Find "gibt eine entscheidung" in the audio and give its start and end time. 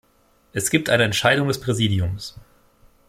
0.71-1.47